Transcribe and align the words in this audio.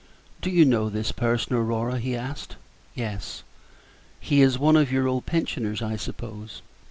"Do 0.41 0.49
you 0.49 0.65
know 0.65 0.89
this 0.89 1.11
person, 1.11 1.55
Aurora?" 1.55 1.99
he 1.99 2.15
asked. 2.15 2.55
"Yes." 2.95 3.43
"He 4.19 4.41
is 4.41 4.57
one 4.57 4.75
of 4.75 4.91
your 4.91 5.07
old 5.07 5.27
pensioners, 5.27 5.83
I 5.83 5.95
suppose?" 5.95 6.63